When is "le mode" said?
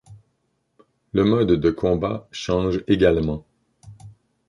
1.13-1.51